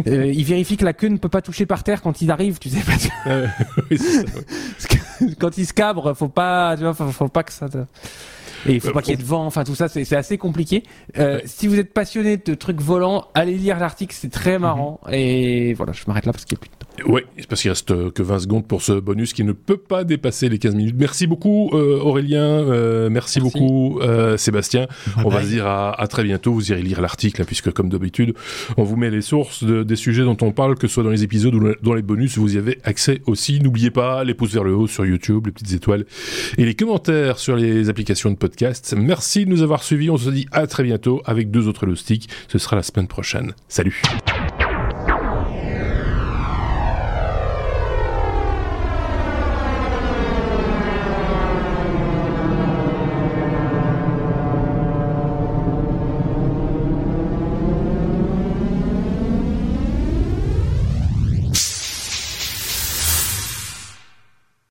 euh, 0.07 0.27
il 0.27 0.45
vérifie 0.45 0.77
que 0.77 0.85
la 0.85 0.93
queue 0.93 1.09
ne 1.09 1.17
peut 1.17 1.29
pas 1.29 1.43
toucher 1.43 1.67
par 1.67 1.85
terre 1.85 2.03
quand 2.03 2.21
il 2.23 2.31
arrive, 2.31 2.59
tu 2.59 2.69
sais 2.69 2.81
pas. 2.81 2.93
oui, 3.91 3.99
ça, 3.99 4.21
ouais. 4.21 5.35
quand 5.39 5.57
il 5.59 5.67
se 5.67 5.73
cabre, 5.73 6.15
faut 6.15 6.29
pas, 6.29 6.77
tu 6.77 6.83
vois, 6.83 6.95
faut, 6.95 7.11
faut 7.11 7.29
pas 7.29 7.43
que 7.43 7.53
ça. 7.53 7.69
Te... 7.69 7.79
Et 8.67 8.75
il 8.75 8.81
faut 8.81 8.93
pas 8.93 9.00
qu'il 9.00 9.12
y 9.12 9.15
ait 9.15 9.23
de 9.23 9.27
vent, 9.27 9.47
enfin 9.47 9.65
tout 9.65 9.75
ça, 9.75 9.89
c'est 9.89 10.12
assez 10.12 10.37
compliqué. 10.37 10.83
Si 11.47 11.67
vous 11.67 11.79
êtes 11.79 11.95
passionné 11.95 12.37
de 12.37 12.55
trucs 12.55 12.81
volants, 12.81 13.29
allez 13.35 13.57
lire 13.61 13.79
l'article, 13.79 14.14
c'est 14.19 14.31
très 14.31 14.59
marrant. 14.59 15.00
Mhm. 15.07 15.14
Et 15.14 15.75
voilà, 15.75 15.93
je 15.93 16.02
m'arrête 16.07 16.26
là 16.26 16.33
parce 16.33 16.45
qu'il 16.45 16.57
n'y 16.57 16.61
a 16.61 16.62
plus 16.62 16.71
de 16.71 16.75
temps. 16.75 16.87
Oui, 17.07 17.23
c'est 17.38 17.49
parce 17.49 17.62
qu'il 17.62 17.71
reste 17.71 18.12
que 18.12 18.23
20 18.23 18.40
secondes 18.40 18.67
pour 18.67 18.83
ce 18.83 18.93
bonus 18.93 19.33
qui 19.33 19.45
ne 19.45 19.52
peut 19.52 19.79
pas 19.79 20.05
dépasser 20.05 20.49
les 20.49 20.59
15 20.59 20.75
minutes. 20.75 20.97
Merci 20.99 21.26
beaucoup 21.26 21.71
Aurélien, 21.73 23.09
merci, 23.09 23.40
beaucoup 23.40 24.00
Sébastien. 24.37 24.87
On 25.25 25.29
va 25.29 25.43
se 25.43 25.49
dire 25.49 25.67
à, 25.67 26.07
très 26.09 26.25
bientôt. 26.25 26.52
Vous 26.52 26.71
irez 26.73 26.83
lire 26.83 27.00
l'article, 27.00 27.40
hein, 27.40 27.45
puisque 27.47 27.71
comme 27.73 27.88
d'habitude, 27.88 28.35
on 28.76 28.83
vous 28.83 28.97
met 28.97 29.11
les 29.11 29.23
sources 29.23 29.64
des 29.64 29.97
sujets 29.97 30.25
dont 30.25 30.37
on 30.43 30.52
parle, 30.52 30.76
que 30.76 30.87
ce 30.88 30.95
soit 30.95 31.02
dans 31.02 31.11
les 31.11 31.23
épisodes 31.23 31.55
ou 31.55 31.73
dans 31.83 31.95
les 31.95 32.02
bonus, 32.02 32.38
vous 32.38 32.55
y 32.55 32.59
avez 32.59 32.79
accès 32.85 33.23
aussi. 33.26 33.61
N'oubliez 33.61 33.90
pas 33.90 34.25
les 34.25 34.35
pouces 34.35 34.52
vers 34.52 34.64
le 34.64 34.75
haut 34.75 34.87
sur 34.87 35.07
YouTube, 35.07 35.47
les 35.47 35.52
petites 35.52 35.73
étoiles 35.73 36.05
et 36.59 36.64
les 36.64 36.75
commentaires 36.75 37.38
sur 37.38 37.57
les 37.57 37.88
applications 37.88 38.31
de 38.31 38.37
podcast. 38.37 38.95
Merci 38.97 39.45
de 39.45 39.50
nous 39.50 39.62
avoir 39.62 39.83
suivis. 39.83 40.11
On 40.11 40.17
se 40.17 40.31
dit 40.31 40.47
à 40.52 40.67
très 40.67 40.83
bientôt 40.83 41.23
avec 41.25 41.50
deux 41.50 41.69
autres 41.69 41.87
loustiques. 41.87 42.29
Ce 42.49 42.59
sera 42.59 42.76
la 42.76 42.83
semaine 42.83 43.09
Salut. 43.69 44.29